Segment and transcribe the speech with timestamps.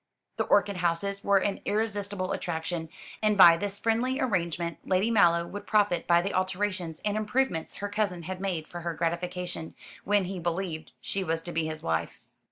[0.37, 2.89] The orchid houses were an irresistible attraction,
[3.21, 7.87] and by this friendly arrangement Lady Mallow would profit by the alterations and improvements her
[7.87, 12.19] cousin had made for her gratification, when he believed she was to be his wife.